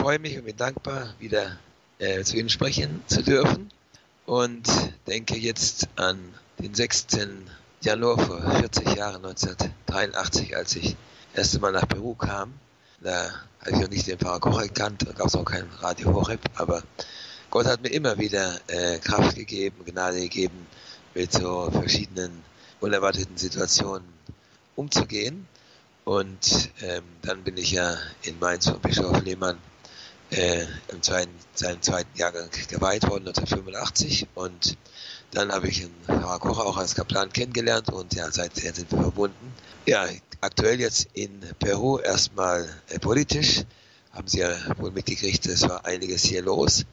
[0.00, 1.58] freue mich und bin dankbar, wieder
[1.98, 3.70] äh, zu Ihnen sprechen zu dürfen
[4.24, 4.66] und
[5.06, 6.18] denke jetzt an
[6.58, 7.06] den 6.
[7.82, 10.96] Januar vor 40 Jahren, 1983, als ich
[11.34, 12.54] das erste Mal nach Peru kam.
[13.00, 16.14] Da habe ich noch nicht den Pfarrer Koch gekannt, da gab es auch kein Radio
[16.14, 16.82] Horeb, aber
[17.50, 20.66] Gott hat mir immer wieder äh, Kraft gegeben, Gnade gegeben,
[21.14, 22.42] mit so verschiedenen
[22.80, 24.08] unerwarteten Situationen
[24.76, 25.46] umzugehen.
[26.04, 29.58] Und ähm, dann bin ich ja in Mainz von Bischof Lehmann
[30.30, 34.28] äh, im zweiten, seinem zweiten Jahrgang geweiht worden, 1985.
[34.34, 34.76] Und
[35.32, 39.00] dann habe ich einen Pfarrer Kocher auch als Kaplan kennengelernt und ja, seither sind wir
[39.00, 39.54] verbunden.
[39.86, 40.06] Ja,
[40.40, 43.64] aktuell jetzt in Peru erstmal äh, politisch.
[44.12, 46.84] Haben Sie ja wohl mitgekriegt, es war einiges hier los.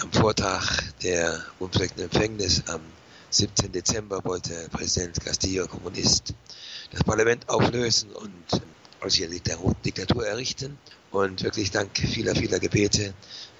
[0.00, 2.80] Am Vortag der unbefleckten Empfängnis am
[3.30, 3.72] 17.
[3.72, 6.34] Dezember wollte Präsident Castillo, Kommunist,
[6.90, 8.62] das Parlament auflösen und
[9.00, 9.28] also hier
[9.84, 10.78] Diktatur errichten.
[11.10, 13.14] Und wirklich dank vieler, vieler Gebete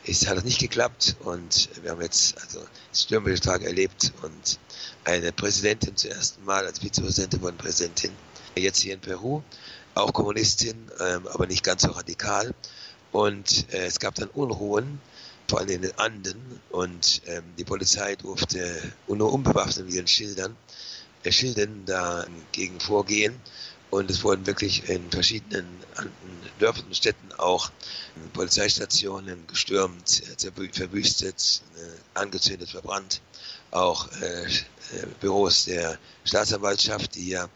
[0.05, 1.17] ist, hat es nicht geklappt.
[1.21, 2.61] Und wir haben jetzt also
[2.93, 4.59] stürmische erlebt und
[5.05, 8.11] eine Präsidentin zum ersten Mal als Vizepräsidentin wurde Präsidentin.
[8.57, 9.43] Jetzt hier in Peru,
[9.95, 12.55] auch Kommunistin, ähm, aber nicht ganz so radikal.
[13.13, 15.01] Und äh, es gab dann Unruhen
[15.49, 16.61] vor allem in den Anden.
[16.71, 20.57] Und ähm, die Polizei durfte nur unbewaffnet mit ihren Schildern,
[21.25, 23.35] äh, Schilden dagegen vorgehen.
[23.91, 25.67] Und es wurden wirklich in verschiedenen
[26.59, 27.71] Dörfern und Städten auch
[28.33, 30.23] Polizeistationen gestürmt,
[30.73, 33.21] verwüstet, äh, angezündet, verbrannt.
[33.71, 37.49] Auch äh, äh, Büros der Staatsanwaltschaft, die ja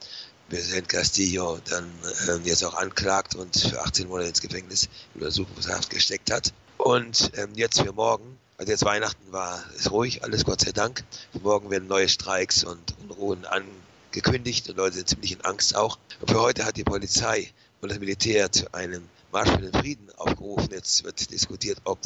[0.49, 1.91] Präsident Castillo dann
[2.29, 6.53] äh, jetzt auch anklagt und für 18 Monate ins Gefängnis Untersuchungshaft gesteckt hat.
[6.79, 11.05] Und ähm, jetzt für morgen, also jetzt Weihnachten war es ruhig, alles Gott sei Dank.
[11.33, 15.99] Für morgen werden neue Streiks und Unruhen angekündigt und Leute sind ziemlich in Angst auch.
[16.27, 20.69] Für heute hat die Polizei und das Militär zu einem Marsch für den Frieden aufgerufen.
[20.71, 21.99] Jetzt wird diskutiert, ob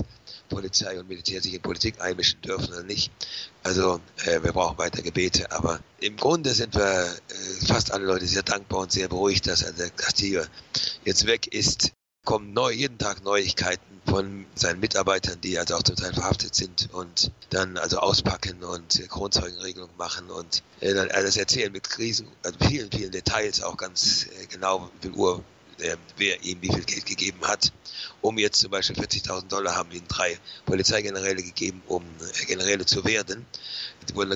[0.48, 3.10] Polizei und Militär sich in Politik einmischen dürfen oder nicht.
[3.64, 8.26] Also äh, wir brauchen weiter Gebete, aber im Grunde sind wir äh, fast alle Leute
[8.26, 10.44] sehr dankbar und sehr beruhigt, dass also Castillo
[11.04, 11.92] jetzt weg ist
[12.26, 16.92] kommen neu, jeden Tag Neuigkeiten von seinen Mitarbeitern, die also auch zum Teil verhaftet sind
[16.92, 22.58] und dann also auspacken und Kronzeugenregelung machen und äh, dann alles erzählen mit Krisen, also
[22.68, 25.42] vielen, vielen Details, auch ganz äh, genau, wie viel Uhr
[25.78, 27.72] äh, wer ihm wie viel Geld gegeben hat.
[28.22, 33.04] Um jetzt zum Beispiel 40.000 Dollar haben ihnen drei Polizeigeneräle gegeben, um äh, Generäle zu
[33.04, 33.46] werden.
[34.08, 34.30] Die wurden,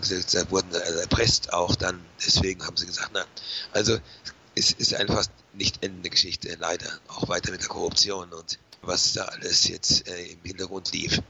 [0.51, 3.25] wurden erpresst auch dann, deswegen haben sie gesagt, na,
[3.73, 3.99] also
[4.55, 6.91] es ist einfach nicht endende Geschichte, leider.
[7.09, 11.21] Auch weiter mit der Korruption und was da alles jetzt äh, im Hintergrund lief.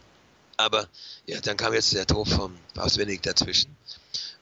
[0.56, 0.88] Aber
[1.26, 3.76] ja, dann kam jetzt der Tod vom Papst Benedikt dazwischen.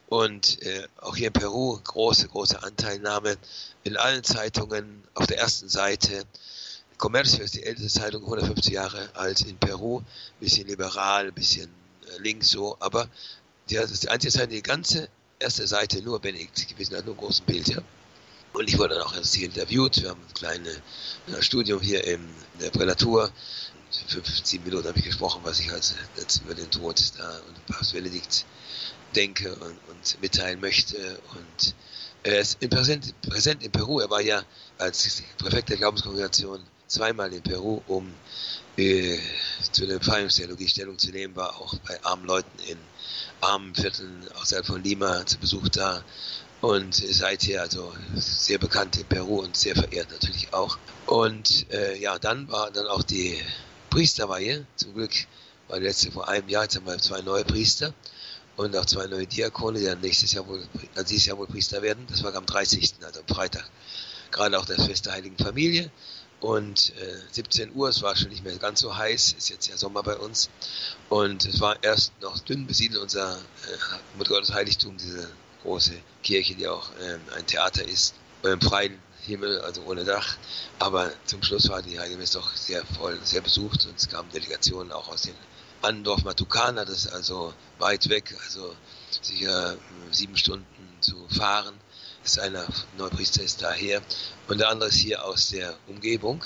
[0.08, 3.36] Und äh, auch hier in Peru große, große Anteilnahme
[3.84, 6.24] in allen Zeitungen auf der ersten Seite.
[6.96, 10.02] Comercio ist die älteste Zeitung, 150 Jahre alt in Peru,
[10.40, 11.68] bisschen liberal, bisschen
[12.06, 13.08] äh, links so, aber
[13.70, 15.08] die, das ist die einzige Zeitung, die ganze
[15.38, 17.82] erste Seite nur Benedikt gewesen hat, nur großen Bild, ja.
[18.52, 20.02] Und ich wurde dann auch erst hier interviewt.
[20.02, 20.76] Wir haben ein kleines
[21.26, 22.20] äh, Studium hier in
[22.60, 23.30] der Prälatur.
[24.08, 27.66] Fünf, sieben Minuten habe ich gesprochen, was ich also jetzt über den Tod da und
[27.66, 28.44] Papst Benedikt
[29.14, 31.20] denke und, und mitteilen möchte.
[31.30, 31.74] Und
[32.22, 34.00] er ist in präsent, präsent in Peru.
[34.00, 34.42] Er war ja
[34.78, 38.12] als Präfekt der Glaubenskongregation zweimal in Peru, um
[38.76, 39.18] äh,
[39.72, 42.78] zu der Befreiungstheologie Stellung zu nehmen, war auch bei armen Leuten in
[43.40, 46.02] armen Vierteln außerhalb von Lima zu Besuch da
[46.60, 50.78] und seither also sehr bekannt in Peru und sehr verehrt natürlich auch.
[51.06, 53.38] Und äh, ja, dann war dann auch die
[53.90, 54.66] Priesterweihe.
[54.76, 55.12] Zum Glück
[55.68, 57.94] war die letzte vor einem Jahr, jetzt haben wir zwei neue Priester
[58.56, 61.80] und auch zwei neue Diakone, die dann nächstes Jahr wohl, also dieses Jahr wohl Priester
[61.80, 62.06] werden.
[62.10, 63.70] Das war am 30., also am Freitag.
[64.32, 65.90] Gerade auch das Fest der Heiligen Familie.
[66.40, 69.76] Und äh, 17 Uhr, es war schon nicht mehr ganz so heiß, ist jetzt ja
[69.76, 70.50] Sommer bei uns.
[71.08, 75.28] Und es war erst noch dünn besiedelt, unser äh, Mutter Heiligtum, diese
[75.62, 80.36] große Kirche, die auch ähm, ein Theater ist, im freien Himmel, also ohne Dach.
[80.78, 84.30] Aber zum Schluss war die Heilige Messe doch sehr voll, sehr besucht und es kamen
[84.30, 85.34] Delegationen auch aus den
[85.82, 88.74] Andorf Matucana, das ist also weit weg, also
[89.20, 90.66] sicher hm, sieben Stunden
[91.00, 91.74] zu fahren.
[92.22, 92.66] Das ist einer
[92.96, 94.02] Neupriester ist daher
[94.48, 96.44] und der andere ist hier aus der Umgebung.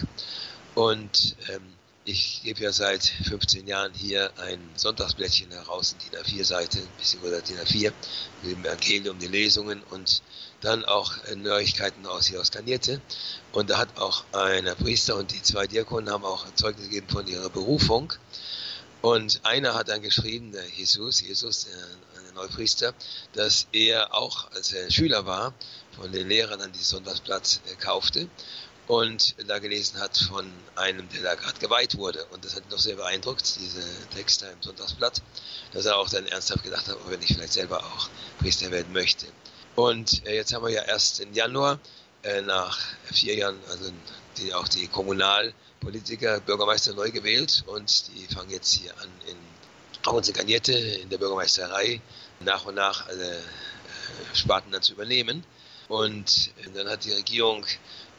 [0.74, 6.78] Und ähm, ich gebe ja seit 15 Jahren hier ein Sonntagsblättchen heraus, in DIN A4-Seite,
[6.78, 7.92] ein bisschen oder DIN A4,
[8.42, 10.22] mit dem Evangelium, die Lesungen und
[10.60, 13.00] dann auch Neuigkeiten aus hier aus Kanierte.
[13.52, 17.26] Und da hat auch ein Priester und die zwei Diakonen haben auch Zeugnis gegeben von
[17.26, 18.12] ihrer Berufung.
[19.00, 22.94] Und einer hat dann geschrieben, der Jesus, Jesus, der Neupriester,
[23.32, 25.54] dass er auch, als er Schüler war,
[25.96, 28.28] von den Lehrern an die Sonntagsblatt kaufte
[28.92, 32.26] und da gelesen hat von einem, der da gerade geweiht wurde.
[32.26, 33.82] Und das hat ihn doch sehr beeindruckt, diese
[34.14, 35.22] Texte im Sonntagsblatt,
[35.72, 38.92] dass er auch dann ernsthaft gedacht hat, ob er nicht vielleicht selber auch Priester werden
[38.92, 39.24] möchte.
[39.76, 41.78] Und äh, jetzt haben wir ja erst im Januar,
[42.22, 42.78] äh, nach
[43.10, 43.90] vier Jahren, also
[44.36, 49.36] die, auch die Kommunalpolitiker, Bürgermeister neu gewählt und die fangen jetzt hier an in
[50.06, 52.02] Rauense-Gagnette in der Bürgermeisterei
[52.40, 55.46] nach und nach alle äh, Sparten dann zu übernehmen.
[55.88, 57.66] Und dann hat die Regierung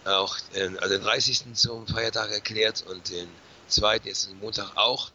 [0.06, 1.56] auch also den 30.
[1.56, 3.28] zum Feiertag erklärt und den
[3.68, 5.12] zweiten, jetzt den Montag auch,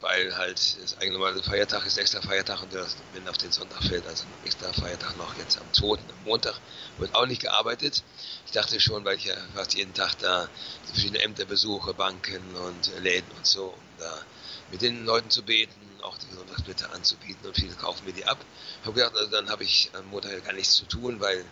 [0.00, 3.82] weil halt das eigentlich normale Feiertag ist extra Feiertag und das, wenn auf den Sonntag
[3.82, 5.98] fällt, also extra Feiertag noch jetzt am 2.
[5.98, 6.60] am Montag,
[6.98, 8.04] wird auch nicht gearbeitet.
[8.46, 10.48] Ich dachte schon, weil ich ja fast jeden Tag da
[10.84, 14.22] verschiedene Ämter besuche, Banken und Läden und so, um da
[14.70, 18.38] mit den Leuten zu beten, auch die Sonntagsblätter anzubieten und viele kaufen mir die ab.
[18.82, 21.44] Habe gedacht, also dann habe ich am Montag gar nichts zu tun, weil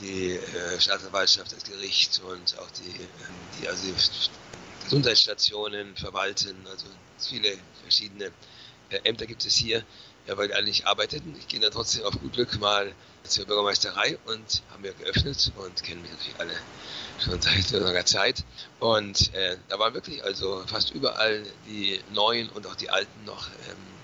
[0.00, 3.92] die äh, Staatsanwaltschaft, das Gericht und auch die, ähm, die, also
[4.84, 6.86] Gesundheitsstationen verwalten, also
[7.18, 8.32] viele verschiedene
[8.90, 9.84] äh, Ämter gibt es hier,
[10.26, 11.34] weil die alle nicht arbeiteten.
[11.38, 15.82] Ich gehe dann trotzdem auf gut Glück mal zur Bürgermeisterei und haben wir geöffnet und
[15.82, 16.54] kennen mich natürlich alle
[17.18, 18.44] schon seit langer Zeit.
[18.78, 23.48] Und äh, da waren wirklich also fast überall die Neuen und auch die Alten noch
[23.70, 23.97] ähm,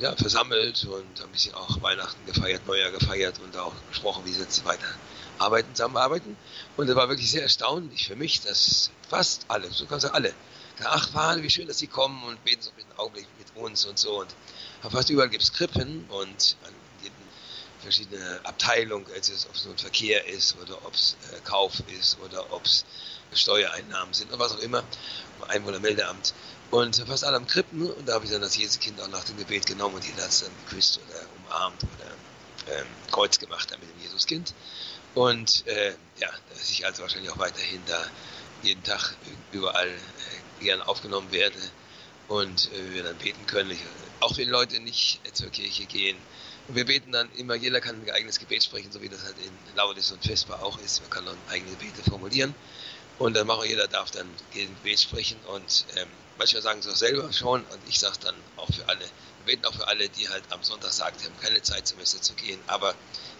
[0.00, 4.40] ja, versammelt und ein bisschen auch Weihnachten gefeiert, Neujahr gefeiert und auch gesprochen, wie sie
[4.40, 4.86] jetzt weiter
[5.38, 6.36] arbeiten, zusammenarbeiten.
[6.76, 10.32] Und es war wirklich sehr erstaunlich für mich, dass fast alle, so kannst du alle,
[10.84, 13.98] ach, Wahn, wie schön, dass sie kommen und beten so dem Augenblick mit uns und
[13.98, 14.20] so.
[14.20, 14.34] Und
[14.90, 16.56] fast überall gibt es Krippen und
[17.02, 17.14] jedem
[17.80, 22.52] verschiedene Abteilung, also ob es nun Verkehr ist oder ob es äh, Kauf ist oder
[22.52, 22.84] ob es
[23.32, 24.82] Steuereinnahmen sind oder was auch immer,
[25.48, 26.34] Einwohnermeldeamt.
[26.70, 29.36] Und fast alle am Krippen und da habe ich dann das Jesuskind auch nach dem
[29.36, 33.90] Gebet genommen und jeder hat es dann geküsst oder umarmt oder ähm, Kreuz gemacht mit
[33.90, 34.54] dem Jesuskind.
[35.14, 38.00] Und äh, ja, dass ich also wahrscheinlich auch weiterhin da
[38.62, 39.16] jeden Tag
[39.50, 41.58] überall äh, gern aufgenommen werde
[42.28, 43.72] und äh, wir dann beten können.
[43.72, 43.80] Ich,
[44.20, 46.16] auch wenn Leute nicht zur Kirche gehen.
[46.68, 49.34] Und wir beten dann immer, jeder kann ein eigenes Gebet sprechen, so wie das halt
[49.38, 51.00] in Laudis und Vesper auch ist.
[51.00, 52.54] Man kann dann eigene Gebete formulieren.
[53.18, 56.08] Und dann machen jeder darf dann ein Gebet sprechen und ähm,
[56.40, 59.66] manchmal sagen sie auch selber schon und ich sage dann auch für alle, wir beten
[59.66, 62.32] auch für alle, die halt am Sonntag sagen, sie haben keine Zeit zur Messe zu
[62.32, 62.94] gehen, aber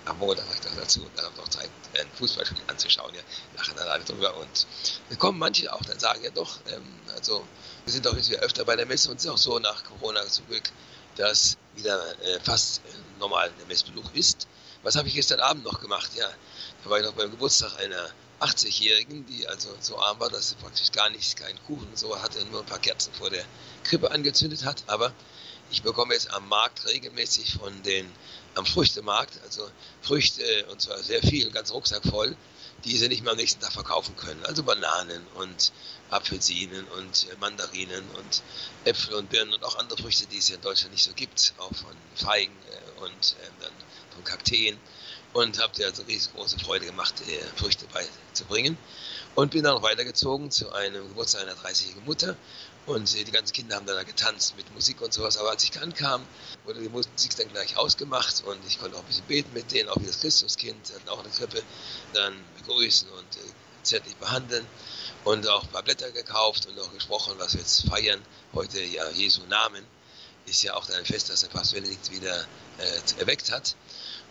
[0.05, 3.23] am Montag ich doch dazu und dann haben wir noch Zeit, ein Fußballspiel anzuschauen, ja,
[3.56, 4.67] lachen dann alle drüber und
[5.08, 7.43] dann kommen manche auch, dann sagen ja doch, ähm, also
[7.85, 9.82] wir sind doch jetzt wieder öfter bei der Messe und es ist auch so nach
[9.82, 10.70] Corona zum Glück,
[11.17, 14.47] dass wieder äh, fast äh, normal der Messbesuch ist.
[14.82, 16.11] Was habe ich gestern Abend noch gemacht?
[16.17, 16.29] Ja,
[16.85, 18.11] da war ich noch beim Geburtstag einer
[18.41, 22.45] 80-Jährigen, die also so arm war, dass sie praktisch gar nichts, keinen Kuchen so hatte,
[22.47, 23.45] nur ein paar Kerzen vor der
[23.85, 24.83] Krippe angezündet hat.
[24.87, 25.13] Aber
[25.71, 28.11] ich bekomme jetzt am Markt regelmäßig von den,
[28.55, 29.71] am Früchtemarkt, also
[30.03, 32.37] Früchte und zwar sehr viel, ganz Rucksack voll,
[32.85, 34.45] die sie nicht mehr am nächsten Tag verkaufen können.
[34.47, 35.73] Also Bananen und
[36.11, 38.43] Apfelsinen und Mandarinen und
[38.85, 41.75] Äpfel und Birnen und auch andere Früchte, die es in Deutschland nicht so gibt, auch
[41.75, 43.73] von Feigen äh, und äh, dann
[44.14, 44.79] von Kakteen
[45.32, 47.14] und habe dir also riesengroße Freude gemacht,
[47.56, 48.76] Früchte beizubringen.
[49.37, 52.37] Und bin dann noch weitergezogen zu einem Geburtstag einer 30-jährigen Mutter.
[52.87, 55.37] Und die ganzen Kinder haben dann da getanzt mit Musik und sowas.
[55.37, 56.26] Aber als ich ankam,
[56.64, 59.88] wurde die Musik dann gleich ausgemacht und ich konnte auch ein bisschen beten mit denen,
[59.88, 61.62] auch wie das Christuskind, hatten auch eine Krippe,
[62.12, 63.52] dann begrüßen und äh,
[63.85, 64.67] zärtlich behandeln
[65.25, 68.20] und auch ein paar Blätter gekauft und auch gesprochen, was wir jetzt feiern.
[68.52, 69.85] Heute ja Jesu Namen
[70.47, 72.47] ist ja auch ein Fest, das der Papst Benedikt wieder
[72.78, 73.76] äh, erweckt hat.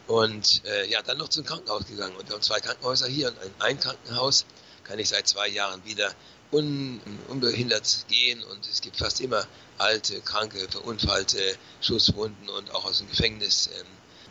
[0.08, 2.16] Und äh, ja, dann noch zum Krankenhaus gegangen.
[2.16, 4.46] Und wir haben zwei Krankenhäuser hier und ein Krankenhaus
[4.84, 6.12] kann ich seit zwei Jahren wieder
[6.52, 8.44] un, unbehindert gehen.
[8.44, 9.46] Und es gibt fast immer
[9.78, 13.86] alte, kranke, verunfallte Schusswunden und auch aus dem Gefängnis, ähm,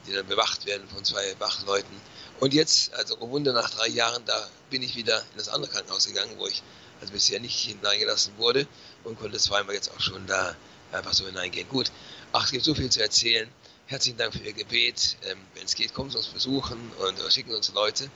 [0.07, 2.01] die dann bewacht werden von zwei Wachleuten.
[2.41, 5.71] Und jetzt, also oh Wunder, nach drei Jahren, da bin ich wieder in das andere
[5.71, 6.63] Krankenhaus gegangen, wo ich
[7.01, 8.67] also bisher nicht hineingelassen wurde
[9.05, 10.57] und konnte zweimal jetzt auch schon da
[10.93, 11.69] einfach so hineingehen.
[11.69, 11.91] Gut,
[12.33, 13.49] ach, es gibt so viel zu erzählen.
[13.87, 15.17] Herzlichen Dank für Ihr Gebet.
[15.25, 18.11] Ähm, Wenn es geht, kommen Sie uns besuchen und äh, schicken uns Leute.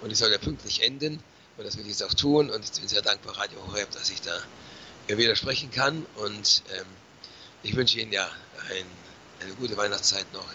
[0.00, 1.22] Und ich soll ja pünktlich enden.
[1.58, 2.50] Und das will ich jetzt auch tun.
[2.50, 4.40] Und ich bin sehr dankbar, Radio Horeb, dass ich da
[5.08, 6.06] wieder sprechen kann.
[6.16, 6.86] Und ähm,
[7.62, 8.26] ich wünsche Ihnen ja
[8.70, 8.86] ein,
[9.42, 10.46] eine gute Weihnachtszeit noch.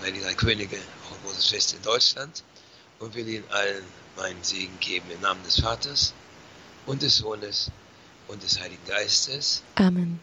[0.00, 2.42] Weil die drei Könige, auch ein großes Fest in Deutschland.
[2.98, 3.84] Und will Ihnen allen
[4.16, 6.14] meinen Segen geben im Namen des Vaters
[6.86, 7.70] und des Sohnes
[8.28, 9.62] und des Heiligen Geistes.
[9.74, 10.20] Amen.